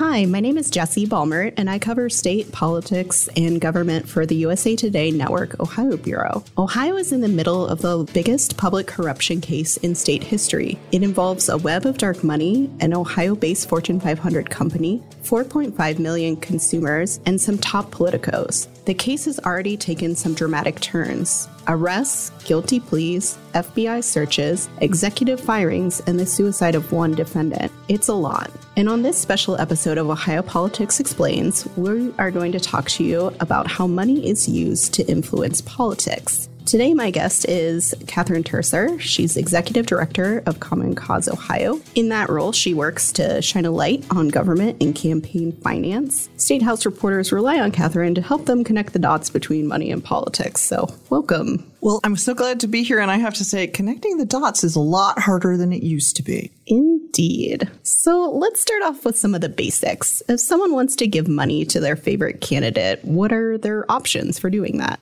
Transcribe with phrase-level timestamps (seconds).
[0.00, 4.36] Hi, my name is Jesse Balmert, and I cover state politics and government for the
[4.36, 6.42] USA Today Network Ohio Bureau.
[6.56, 10.78] Ohio is in the middle of the biggest public corruption case in state history.
[10.90, 16.34] It involves a web of dark money, an Ohio based Fortune 500 company, 4.5 million
[16.36, 18.68] consumers, and some top politicos.
[18.86, 26.00] The case has already taken some dramatic turns arrests, guilty pleas, FBI searches, executive firings,
[26.06, 27.69] and the suicide of one defendant.
[27.90, 28.52] It's a lot.
[28.76, 33.02] And on this special episode of Ohio Politics Explains, we are going to talk to
[33.02, 36.48] you about how money is used to influence politics.
[36.66, 39.00] Today, my guest is Catherine Turcer.
[39.00, 41.80] She's executive director of Common Cause Ohio.
[41.96, 46.28] In that role, she works to shine a light on government and campaign finance.
[46.36, 50.04] State House reporters rely on Catherine to help them connect the dots between money and
[50.04, 50.60] politics.
[50.60, 51.68] So, welcome.
[51.80, 53.00] Well, I'm so glad to be here.
[53.00, 56.14] And I have to say, connecting the dots is a lot harder than it used
[56.16, 56.52] to be.
[56.66, 57.68] Indeed.
[57.82, 60.22] So, let's start off with some of the basics.
[60.28, 64.50] If someone wants to give money to their favorite candidate, what are their options for
[64.50, 65.00] doing that?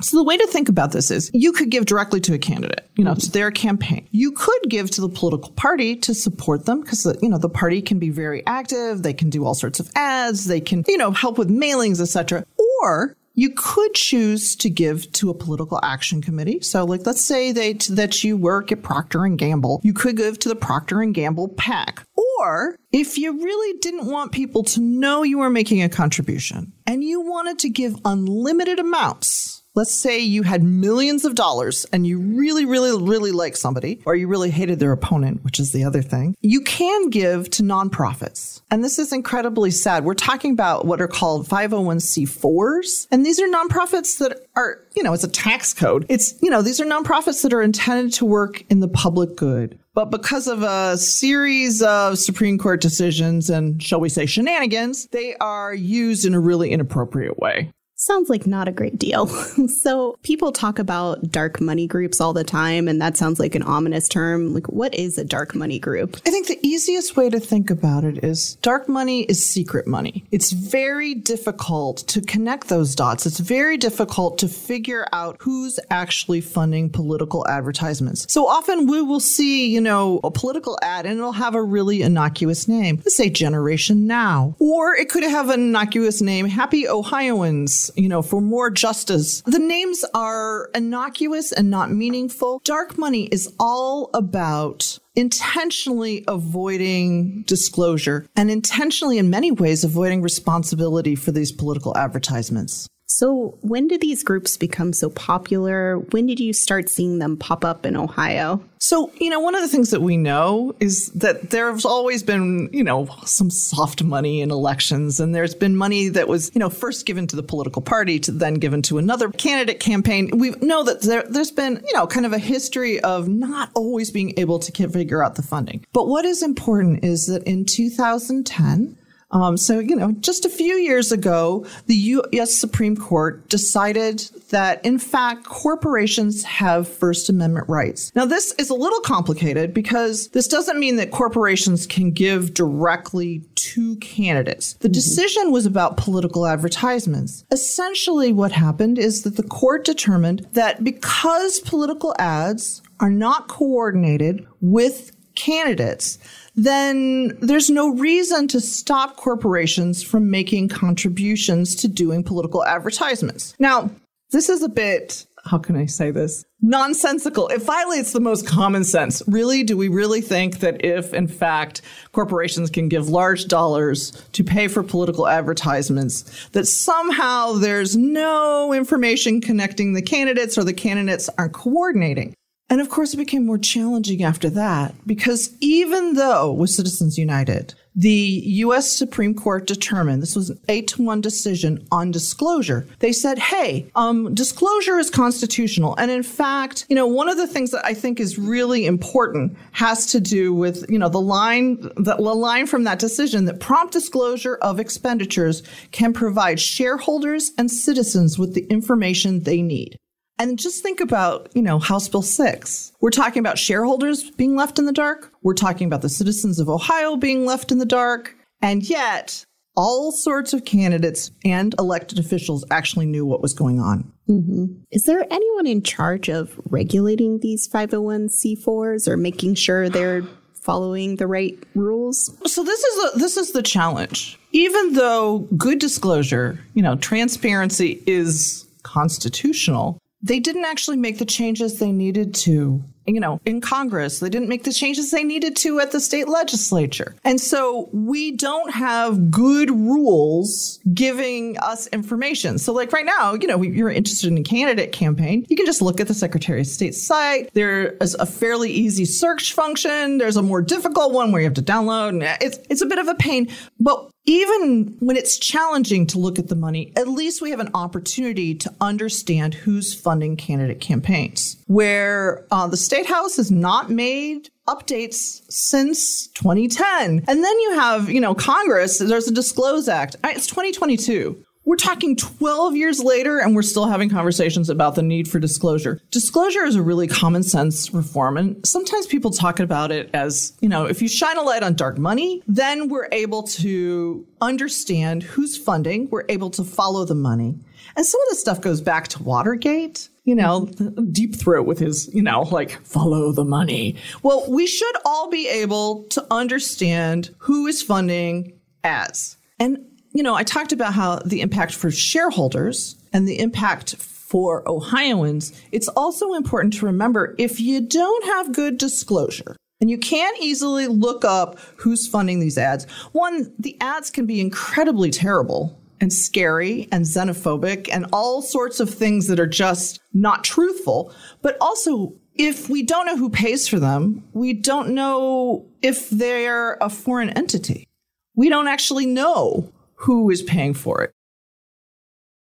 [0.00, 2.88] So the way to think about this is you could give directly to a candidate,
[2.94, 4.06] you know, to their campaign.
[4.12, 7.82] You could give to the political party to support them because, you know, the party
[7.82, 9.02] can be very active.
[9.02, 10.44] They can do all sorts of ads.
[10.44, 12.46] They can, you know, help with mailings, etc.
[12.80, 16.60] Or you could choose to give to a political action committee.
[16.60, 20.38] So like let's say they, that you work at Procter and Gamble, you could give
[20.40, 22.04] to the Procter and Gamble PAC.
[22.38, 27.02] Or if you really didn't want people to know you were making a contribution and
[27.02, 32.18] you wanted to give unlimited amounts, let's say you had millions of dollars and you
[32.18, 36.02] really, really, really like somebody, or you really hated their opponent, which is the other
[36.02, 38.60] thing, you can give to nonprofits.
[38.72, 40.04] And this is incredibly sad.
[40.04, 43.06] We're talking about what are called 501c4s.
[43.12, 46.04] And these are nonprofits that are, you know, it's a tax code.
[46.08, 49.78] It's, you know, these are nonprofits that are intended to work in the public good.
[49.94, 55.36] But because of a series of Supreme Court decisions and, shall we say, shenanigans, they
[55.36, 57.72] are used in a really inappropriate way.
[58.00, 59.26] Sounds like not a great deal.
[59.66, 63.64] so, people talk about dark money groups all the time, and that sounds like an
[63.64, 64.54] ominous term.
[64.54, 66.16] Like, what is a dark money group?
[66.24, 70.24] I think the easiest way to think about it is dark money is secret money.
[70.30, 73.26] It's very difficult to connect those dots.
[73.26, 78.32] It's very difficult to figure out who's actually funding political advertisements.
[78.32, 82.02] So, often we will see, you know, a political ad and it'll have a really
[82.02, 82.98] innocuous name.
[82.98, 84.54] Let's say Generation Now.
[84.60, 89.42] Or it could have an innocuous name, Happy Ohioans you know, for more justice.
[89.42, 92.60] The names are innocuous and not meaningful.
[92.64, 101.14] Dark money is all about intentionally avoiding disclosure and intentionally, in many ways, avoiding responsibility
[101.14, 102.88] for these political advertisements.
[103.10, 105.98] So, when did these groups become so popular?
[105.98, 108.62] When did you start seeing them pop up in Ohio?
[108.76, 112.68] So, you know, one of the things that we know is that there's always been,
[112.70, 115.20] you know, some soft money in elections.
[115.20, 118.30] And there's been money that was, you know, first given to the political party to
[118.30, 120.30] then given to another candidate campaign.
[120.34, 124.10] We know that there, there's been, you know, kind of a history of not always
[124.10, 125.86] being able to figure out the funding.
[125.94, 128.98] But what is important is that in 2010,
[129.30, 132.56] um, so, you know, just a few years ago, the U.S.
[132.56, 138.10] Supreme Court decided that, in fact, corporations have First Amendment rights.
[138.14, 143.42] Now, this is a little complicated because this doesn't mean that corporations can give directly
[143.54, 144.74] to candidates.
[144.74, 144.92] The mm-hmm.
[144.94, 147.44] decision was about political advertisements.
[147.50, 154.46] Essentially, what happened is that the court determined that because political ads are not coordinated
[154.60, 156.18] with candidates,
[156.54, 163.54] then there's no reason to stop corporations from making contributions to doing political advertisements.
[163.58, 163.90] Now,
[164.30, 166.44] this is a bit, how can I say this?
[166.60, 167.48] Nonsensical.
[167.48, 169.22] It violates the most common sense.
[169.28, 171.80] Really, do we really think that if, in fact,
[172.12, 179.40] corporations can give large dollars to pay for political advertisements, that somehow there's no information
[179.40, 182.34] connecting the candidates or the candidates aren't coordinating?
[182.70, 187.74] And of course, it became more challenging after that because even though with Citizens United,
[187.94, 188.92] the U.S.
[188.92, 192.86] Supreme Court determined this was an eight to one decision on disclosure.
[192.98, 197.46] They said, "Hey, um, disclosure is constitutional." And in fact, you know, one of the
[197.46, 201.80] things that I think is really important has to do with you know the line
[201.96, 207.70] the, the line from that decision that prompt disclosure of expenditures can provide shareholders and
[207.70, 209.96] citizens with the information they need.
[210.38, 212.92] And just think about, you know, House Bill 6.
[213.00, 215.32] We're talking about shareholders being left in the dark.
[215.42, 218.36] We're talking about the citizens of Ohio being left in the dark.
[218.62, 219.44] And yet,
[219.76, 224.12] all sorts of candidates and elected officials actually knew what was going on.
[224.28, 224.66] Mm-hmm.
[224.90, 230.22] Is there anyone in charge of regulating these 501c4s or making sure they're
[230.60, 232.36] following the right rules?
[232.46, 234.38] So this is a, this is the challenge.
[234.52, 241.78] Even though good disclosure, you know, transparency is constitutional, they didn't actually make the changes
[241.78, 244.20] they needed to you know, in Congress.
[244.20, 247.14] They didn't make the changes they needed to at the state legislature.
[247.24, 252.58] And so we don't have good rules giving us information.
[252.58, 255.82] So like right now, you know, you're interested in a candidate campaign, you can just
[255.82, 257.50] look at the Secretary of State's site.
[257.54, 260.18] There is a fairly easy search function.
[260.18, 262.98] There's a more difficult one where you have to download and it's it's a bit
[262.98, 263.48] of a pain.
[263.80, 267.70] But even when it's challenging to look at the money, at least we have an
[267.72, 271.56] opportunity to understand who's funding candidate campaigns.
[271.66, 277.24] Where uh, the State House has not made updates since 2010.
[277.26, 280.16] And then you have, you know, Congress, there's a Disclose Act.
[280.22, 281.42] It's 2022.
[281.68, 286.00] We're talking 12 years later and we're still having conversations about the need for disclosure.
[286.10, 288.38] Disclosure is a really common sense reform.
[288.38, 291.74] And sometimes people talk about it as, you know, if you shine a light on
[291.74, 296.08] dark money, then we're able to understand who's funding.
[296.08, 297.58] We're able to follow the money.
[297.96, 300.66] And some of this stuff goes back to Watergate you know,
[301.10, 303.96] deep throat with his, you know, like follow the money.
[304.22, 309.38] Well, we should all be able to understand who is funding as.
[309.58, 309.78] And
[310.18, 315.52] you know, I talked about how the impact for shareholders and the impact for Ohioans,
[315.70, 320.88] it's also important to remember if you don't have good disclosure, and you can't easily
[320.88, 322.84] look up who's funding these ads.
[323.12, 328.90] One, the ads can be incredibly terrible and scary and xenophobic and all sorts of
[328.90, 331.14] things that are just not truthful.
[331.42, 336.76] But also, if we don't know who pays for them, we don't know if they're
[336.80, 337.86] a foreign entity.
[338.34, 341.12] We don't actually know who is paying for it.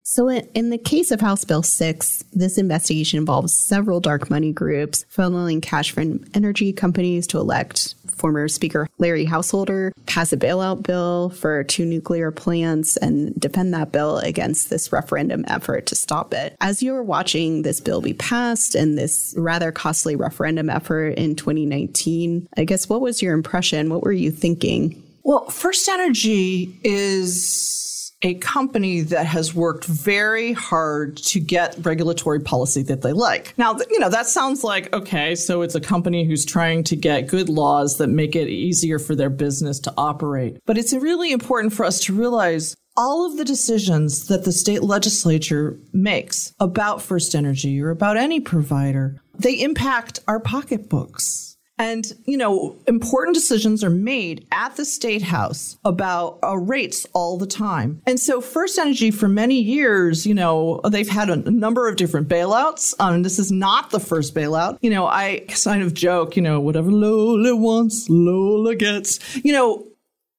[0.03, 5.06] So, in the case of House Bill 6, this investigation involves several dark money groups
[5.15, 11.30] funneling cash from energy companies to elect former Speaker Larry Householder, pass a bailout bill
[11.30, 16.56] for two nuclear plants, and defend that bill against this referendum effort to stop it.
[16.62, 21.36] As you were watching this bill be passed and this rather costly referendum effort in
[21.36, 23.89] 2019, I guess what was your impression?
[23.89, 25.01] What were you thinking?
[25.31, 32.83] Well, First Energy is a company that has worked very hard to get regulatory policy
[32.83, 33.57] that they like.
[33.57, 37.29] Now, you know, that sounds like, okay, so it's a company who's trying to get
[37.29, 40.59] good laws that make it easier for their business to operate.
[40.65, 44.83] But it's really important for us to realize all of the decisions that the state
[44.83, 51.50] legislature makes about First Energy or about any provider, they impact our pocketbooks.
[51.81, 57.39] And, you know, important decisions are made at the state house about uh, rates all
[57.39, 58.03] the time.
[58.05, 62.29] And so First Energy for many years, you know, they've had a number of different
[62.29, 62.93] bailouts.
[62.99, 64.77] Um, this is not the first bailout.
[64.81, 69.19] You know, I kind of joke, you know, whatever Lola wants, Lola gets.
[69.43, 69.87] You know,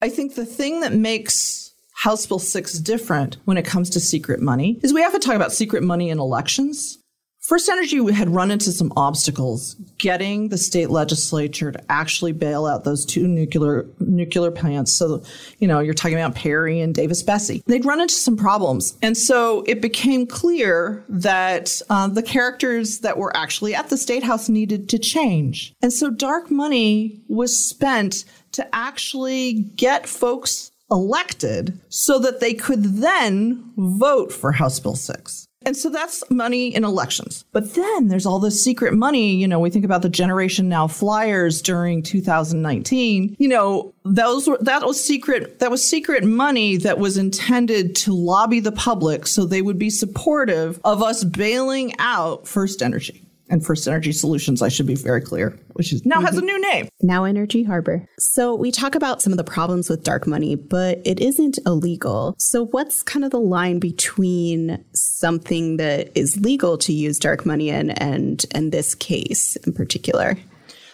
[0.01, 4.41] I think the thing that makes House Bill 6 different when it comes to secret
[4.41, 7.02] money is we have to talk about secret money in elections.
[7.43, 12.85] First Energy had run into some obstacles getting the state legislature to actually bail out
[12.85, 14.93] those two nuclear nuclear plants.
[14.93, 15.25] So,
[15.59, 17.65] you know, you're talking about Perry and Davis-Besse.
[17.67, 23.19] They'd run into some problems, and so it became clear that uh, the characters that
[23.19, 25.75] were actually at the state house needed to change.
[25.83, 32.85] And so, dark money was spent to actually get folks elected so that they could
[32.85, 35.49] then vote for House Bill 6.
[35.65, 37.45] And so that's money in elections.
[37.53, 39.35] But then there's all this secret money.
[39.35, 43.37] You know, we think about the Generation Now flyers during 2019.
[43.39, 48.13] You know, those were, that was secret, that was secret money that was intended to
[48.13, 53.65] lobby the public so they would be supportive of us bailing out First Energy and
[53.65, 56.89] First Energy Solutions, I should be very clear, which is now has a new name.
[57.03, 58.07] Now Energy Harbor.
[58.19, 62.35] So we talk about some of the problems with dark money, but it isn't illegal.
[62.39, 67.69] So what's kind of the line between something that is legal to use dark money
[67.69, 70.37] in and and this case in particular?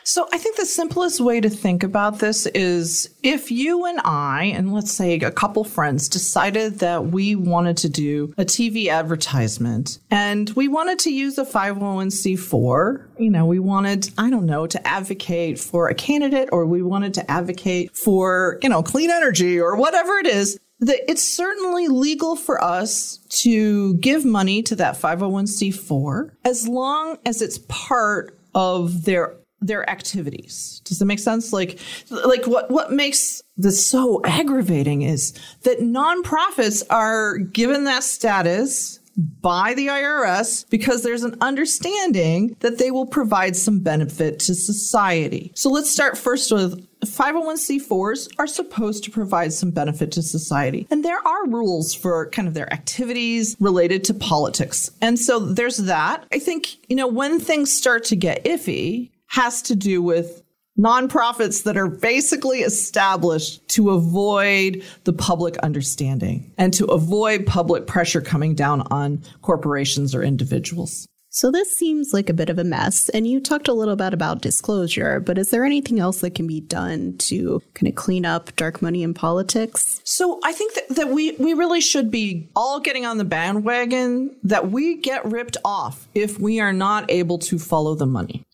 [0.08, 4.44] So I think the simplest way to think about this is if you and I,
[4.56, 9.98] and let's say a couple friends, decided that we wanted to do a TV advertisement
[10.10, 14.88] and we wanted to use a 501c4, you know, we wanted, I don't know, to
[14.88, 19.76] advocate for a candidate or we wanted to advocate for, you know, clean energy or
[19.76, 26.30] whatever it is, that it's certainly legal for us to give money to that 501c4
[26.46, 30.80] as long as it's part of their their activities.
[30.84, 31.52] Does that make sense?
[31.52, 31.78] Like,
[32.10, 39.74] like what what makes this so aggravating is that nonprofits are given that status by
[39.74, 45.50] the IRS because there's an understanding that they will provide some benefit to society.
[45.56, 50.86] So let's start first with 501c4s are supposed to provide some benefit to society.
[50.90, 54.90] And there are rules for kind of their activities related to politics.
[55.02, 56.24] And so there's that.
[56.32, 60.42] I think, you know, when things start to get iffy has to do with
[60.78, 68.20] nonprofits that are basically established to avoid the public understanding and to avoid public pressure
[68.20, 71.06] coming down on corporations or individuals.
[71.30, 73.10] So this seems like a bit of a mess.
[73.10, 76.46] And you talked a little bit about disclosure, but is there anything else that can
[76.46, 80.00] be done to kind of clean up dark money in politics?
[80.04, 84.36] So I think that, that we, we really should be all getting on the bandwagon
[84.42, 88.44] that we get ripped off if we are not able to follow the money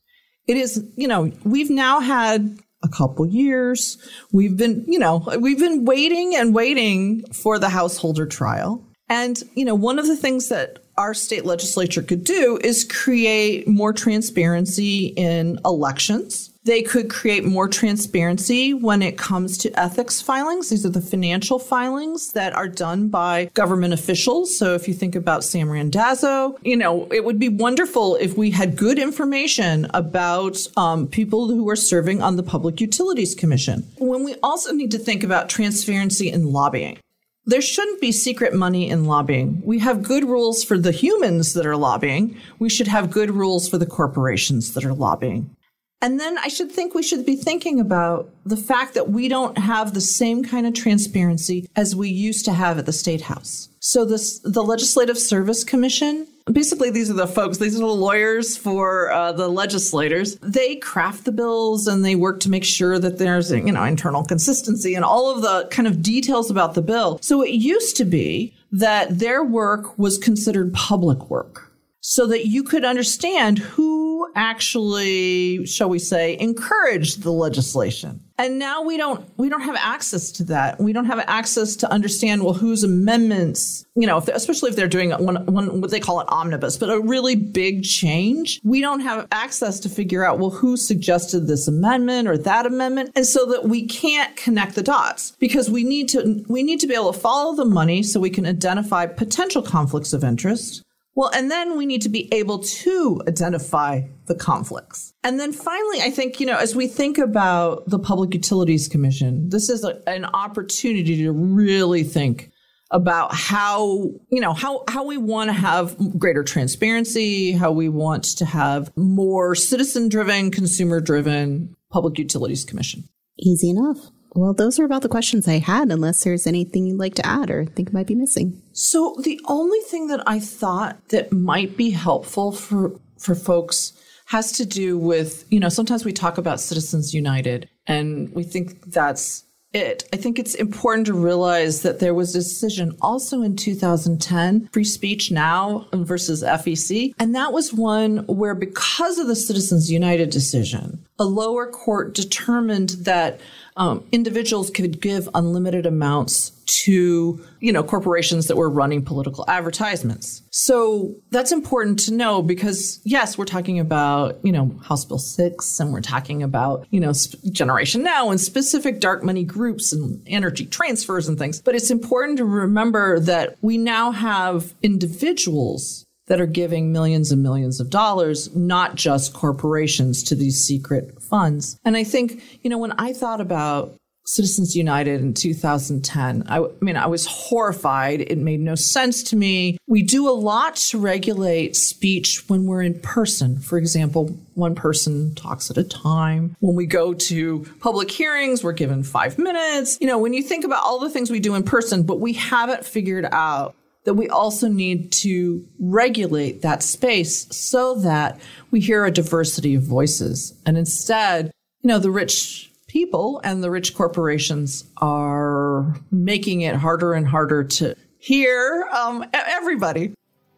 [0.47, 3.99] it is, you know, we've now had a couple years.
[4.33, 8.85] We've been, you know, we've been waiting and waiting for the householder trial.
[9.09, 13.67] And, you know, one of the things that our state legislature could do is create
[13.67, 16.51] more transparency in elections.
[16.65, 20.71] They could create more transparency when it comes to ethics filings.
[20.71, 24.57] These are the financial filings that are done by government officials.
[24.59, 28.51] So if you think about Sam Randazzo, you know, it would be wonderful if we
[28.51, 33.87] had good information about um, people who are serving on the Public Utilities Commission.
[33.99, 36.99] When we also need to think about transparency in lobbying.
[37.45, 39.61] There shouldn't be secret money in lobbying.
[39.63, 42.41] We have good rules for the humans that are lobbying.
[42.59, 45.55] We should have good rules for the corporations that are lobbying.
[46.01, 49.57] And then I should think we should be thinking about the fact that we don't
[49.57, 53.71] have the same kind of transparency as we used to have at the State House.
[53.81, 58.57] So this, the Legislative Service Commission, basically these are the folks, these are the lawyers
[58.57, 60.37] for uh, the legislators.
[60.43, 64.25] They craft the bills and they work to make sure that there's, you know, internal
[64.25, 67.19] consistency and all of the kind of details about the bill.
[67.23, 71.64] So it used to be that their work was considered public work
[72.07, 78.23] so that you could understand who actually, shall we say, encouraged the legislation.
[78.37, 80.79] And now we don't we don't have access to that.
[80.79, 84.87] We don't have access to understand well whose amendments, you know, if especially if they're
[84.87, 88.61] doing one, one what they call an omnibus, but a really big change.
[88.65, 93.13] We don't have access to figure out well who suggested this amendment or that amendment,
[93.17, 96.87] and so that we can't connect the dots because we need to we need to
[96.87, 100.85] be able to follow the money so we can identify potential conflicts of interest
[101.15, 105.15] well, and then we need to be able to identify the conflicts.
[105.23, 109.49] And then finally, I think, you know, as we think about the Public Utilities Commission,
[109.49, 112.51] this is a, an opportunity to really think
[112.91, 118.25] about how, you know, how, how we want to have greater transparency, how we want
[118.25, 123.05] to have more citizen driven, consumer driven Public Utilities Commission.
[123.39, 123.99] Easy enough.
[124.35, 127.51] Well, those are about the questions I had, unless there's anything you'd like to add
[127.51, 128.61] or think might be missing.
[128.73, 133.93] So the only thing that I thought that might be helpful for for folks
[134.27, 138.83] has to do with, you know, sometimes we talk about Citizens United and we think
[138.87, 140.09] that's it.
[140.13, 144.85] I think it's important to realize that there was a decision also in 2010, Free
[144.85, 147.13] Speech Now versus FEC.
[147.19, 152.91] And that was one where, because of the Citizens United decision, a lower court determined
[153.01, 153.41] that
[153.77, 160.43] um, individuals could give unlimited amounts to you know corporations that were running political advertisements.
[160.51, 165.81] So that's important to know because yes we're talking about you know house bill 6
[165.81, 167.13] and we're talking about you know
[167.51, 171.61] generation now and specific dark money groups and energy transfers and things.
[171.61, 177.43] But it's important to remember that we now have individuals that are giving millions and
[177.43, 181.79] millions of dollars, not just corporations to these secret funds.
[181.85, 183.95] And I think, you know, when I thought about
[184.27, 186.45] Citizens United in 2010.
[186.49, 188.23] I, I, mean, I was horrified.
[188.23, 189.77] It made no sense to me.
[189.87, 193.59] We do a lot to regulate speech when we're in person.
[193.59, 196.57] For example, one person talks at a time.
[196.61, 199.99] When we go to public hearings, we're given five minutes.
[200.01, 202.33] You know, when you think about all the things we do in person, but we
[202.33, 208.39] haven't figured out that we also need to regulate that space so that
[208.71, 210.55] we hear a diversity of voices.
[210.67, 211.51] And instead,
[211.83, 217.65] you know, the rich people and the rich corporations are making it harder and harder
[217.65, 220.15] to hear um, everybody.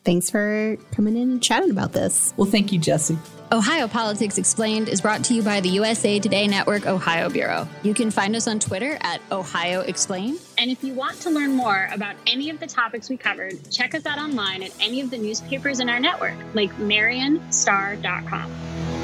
[0.06, 2.32] Thanks for coming in and chatting about this.
[2.36, 3.18] Well, thank you, Jesse.
[3.50, 7.66] Ohio Politics Explained is brought to you by the USA Today Network Ohio Bureau.
[7.82, 10.38] You can find us on Twitter at Ohio Explained.
[10.58, 13.96] And if you want to learn more about any of the topics we covered, check
[13.96, 18.95] us out online at any of the newspapers in our network, like MarionStar.com.